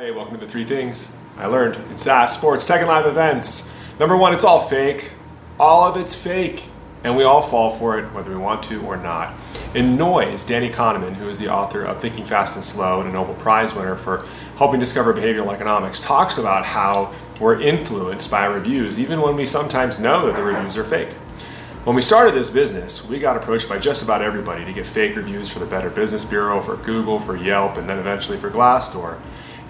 [0.00, 3.04] Hey, welcome to the three things I learned in SaaS, uh, sports, tech, and live
[3.04, 3.70] events.
[3.98, 5.12] Number one, it's all fake.
[5.58, 6.64] All of it's fake.
[7.04, 9.34] And we all fall for it, whether we want to or not.
[9.74, 13.12] In Noise, Danny Kahneman, who is the author of Thinking Fast and Slow and a
[13.12, 14.24] Nobel Prize winner for
[14.56, 20.00] helping discover behavioral economics, talks about how we're influenced by reviews, even when we sometimes
[20.00, 21.10] know that the reviews are fake.
[21.84, 25.14] When we started this business, we got approached by just about everybody to get fake
[25.14, 29.20] reviews for the Better Business Bureau, for Google, for Yelp, and then eventually for Glassdoor.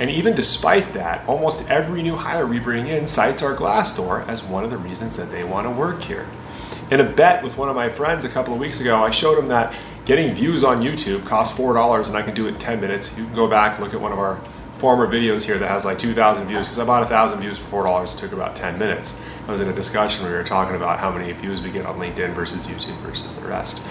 [0.00, 4.42] And even despite that, almost every new hire we bring in cites our Glassdoor as
[4.42, 6.26] one of the reasons that they want to work here.
[6.90, 9.38] In a bet with one of my friends a couple of weeks ago, I showed
[9.38, 9.74] him that
[10.06, 13.16] getting views on YouTube costs $4 and I can do it in 10 minutes.
[13.18, 14.40] You can go back and look at one of our
[14.72, 18.14] former videos here that has like 2,000 views because I bought 1,000 views for $4.
[18.14, 19.20] It took about 10 minutes.
[19.46, 21.84] I was in a discussion where we were talking about how many views we get
[21.84, 23.86] on LinkedIn versus YouTube versus the rest.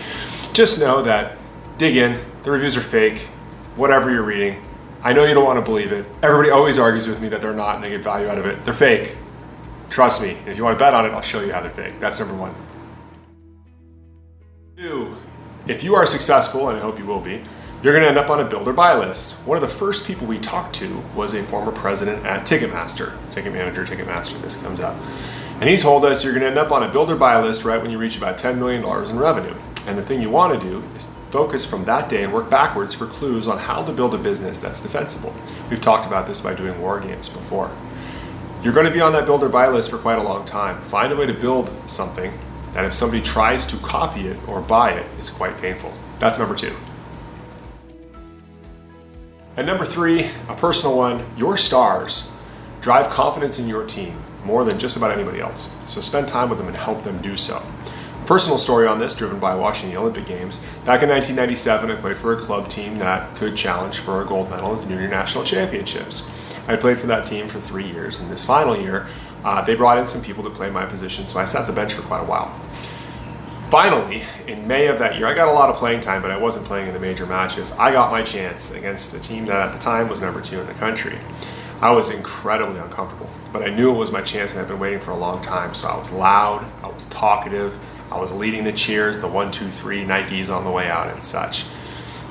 [0.53, 1.37] Just know that
[1.77, 3.19] dig in, the reviews are fake,
[3.75, 4.59] whatever you're reading.
[5.01, 6.05] I know you don't want to believe it.
[6.21, 8.65] Everybody always argues with me that they're not and they get value out of it.
[8.65, 9.15] They're fake.
[9.89, 10.37] Trust me.
[10.45, 11.99] If you want to bet on it, I'll show you how they're fake.
[11.99, 12.53] That's number one.
[14.77, 15.15] Two,
[15.67, 17.43] if you are successful, and I hope you will be,
[17.81, 19.45] you're going to end up on a build or buy list.
[19.47, 23.53] One of the first people we talked to was a former president at Ticketmaster, ticket
[23.53, 24.97] manager, Ticketmaster, this comes up.
[25.61, 27.63] And he told us you're going to end up on a build or buy list
[27.63, 29.55] right when you reach about $10 million in revenue.
[29.87, 32.93] And the thing you want to do is focus from that day and work backwards
[32.93, 35.33] for clues on how to build a business that's defensible.
[35.69, 37.71] We've talked about this by doing war games before.
[38.63, 40.81] You're going to be on that builder buy list for quite a long time.
[40.81, 42.37] Find a way to build something
[42.73, 45.93] that if somebody tries to copy it or buy it, is quite painful.
[46.19, 46.75] That's number two.
[49.55, 52.33] And number three, a personal one, your stars
[52.81, 55.75] drive confidence in your team more than just about anybody else.
[55.87, 57.61] So spend time with them and help them do so.
[58.29, 60.59] Personal story on this, driven by watching the Olympic Games.
[60.85, 64.51] Back in 1997, I played for a club team that could challenge for a gold
[64.51, 66.29] medal at the Junior National Championships.
[66.67, 69.07] I played for that team for three years, and this final year,
[69.43, 71.93] uh, they brought in some people to play my position, so I sat the bench
[71.93, 72.53] for quite a while.
[73.71, 76.37] Finally, in May of that year, I got a lot of playing time, but I
[76.37, 77.71] wasn't playing in the major matches.
[77.79, 80.67] I got my chance against a team that at the time was number two in
[80.67, 81.17] the country.
[81.81, 84.99] I was incredibly uncomfortable, but I knew it was my chance and I'd been waiting
[84.99, 85.73] for a long time.
[85.73, 87.79] So I was loud, I was talkative,
[88.11, 91.23] I was leading the cheers, the one, two, three Nikes on the way out and
[91.23, 91.65] such.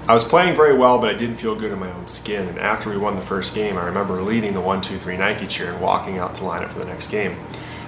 [0.08, 2.48] I was playing very well, but I didn't feel good in my own skin.
[2.48, 5.46] And after we won the first game, I remember leading the one, two, three Nike
[5.46, 7.36] cheer and walking out to line up for the next game.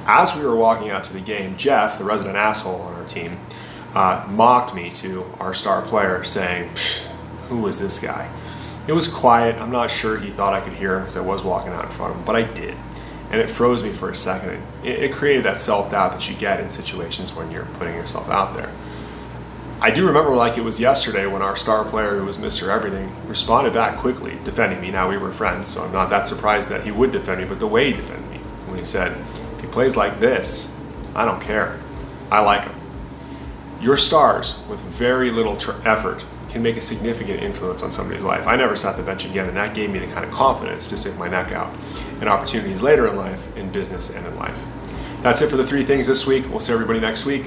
[0.04, 3.38] As we were walking out to the game, Jeff, the resident asshole on our team,
[3.94, 6.70] uh, mocked me to our star player, saying,
[7.48, 8.30] Who is this guy?
[8.86, 9.56] It was quiet.
[9.56, 11.90] I'm not sure he thought I could hear him because I was walking out in
[11.90, 12.76] front of him, but I did.
[13.30, 14.62] And it froze me for a second.
[14.82, 18.28] It, it created that self doubt that you get in situations when you're putting yourself
[18.28, 18.72] out there.
[19.82, 22.68] I do remember like it was yesterday when our star player, who was Mr.
[22.68, 24.90] Everything, responded back quickly, defending me.
[24.90, 27.60] Now we were friends, so I'm not that surprised that he would defend me, but
[27.60, 28.36] the way he defended me,
[28.66, 29.16] when he said,
[29.54, 30.76] if he plays like this,
[31.14, 31.80] I don't care.
[32.30, 32.74] I like him.
[33.80, 38.46] Your stars, with very little tr- effort, can make a significant influence on somebody's life.
[38.46, 40.96] I never sat the bench again, and that gave me the kind of confidence to
[40.96, 41.72] stick my neck out
[42.20, 44.58] in opportunities later in life, in business, and in life.
[45.22, 46.48] That's it for the three things this week.
[46.48, 47.44] We'll see everybody next week.